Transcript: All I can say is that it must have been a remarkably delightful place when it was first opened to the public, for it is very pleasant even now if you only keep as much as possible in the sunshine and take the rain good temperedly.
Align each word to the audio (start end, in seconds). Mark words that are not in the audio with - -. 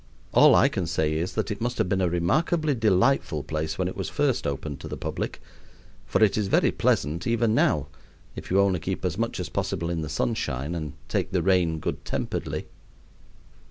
All 0.33 0.55
I 0.55 0.67
can 0.67 0.87
say 0.87 1.13
is 1.13 1.33
that 1.33 1.51
it 1.51 1.61
must 1.61 1.77
have 1.77 1.87
been 1.87 2.01
a 2.01 2.09
remarkably 2.09 2.73
delightful 2.73 3.43
place 3.43 3.77
when 3.77 3.87
it 3.87 3.95
was 3.95 4.09
first 4.09 4.47
opened 4.47 4.79
to 4.79 4.87
the 4.87 4.97
public, 4.97 5.39
for 6.07 6.23
it 6.23 6.39
is 6.39 6.47
very 6.47 6.71
pleasant 6.71 7.27
even 7.27 7.53
now 7.53 7.87
if 8.35 8.49
you 8.49 8.59
only 8.59 8.79
keep 8.79 9.05
as 9.05 9.19
much 9.19 9.39
as 9.39 9.47
possible 9.49 9.91
in 9.91 10.01
the 10.01 10.09
sunshine 10.09 10.73
and 10.73 10.93
take 11.07 11.29
the 11.29 11.43
rain 11.43 11.77
good 11.77 12.03
temperedly. 12.03 12.65